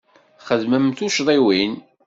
[0.39, 1.73] Txedmem tuccḍiwin.